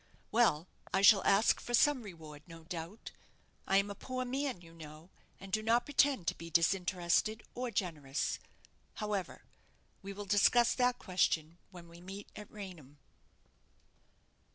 "Well, 0.31 0.67
I 0.91 1.03
shall 1.03 1.23
ask 1.25 1.59
for 1.59 1.75
some 1.75 2.01
reward, 2.01 2.41
no 2.47 2.63
doubt. 2.63 3.11
I 3.67 3.77
am 3.77 3.91
a 3.91 3.93
poor 3.93 4.25
man, 4.25 4.59
you 4.59 4.73
know, 4.73 5.11
and 5.39 5.51
do 5.53 5.61
not 5.61 5.85
pretend 5.85 6.25
to 6.25 6.35
be 6.39 6.49
disinterested 6.49 7.43
or 7.53 7.69
generous. 7.69 8.39
However, 8.95 9.43
we 10.01 10.11
will 10.11 10.25
discuss 10.25 10.73
that 10.73 10.97
question 10.97 11.59
when 11.69 11.87
we 11.87 12.01
meet 12.01 12.29
at 12.35 12.49
Raynham." 12.49 12.97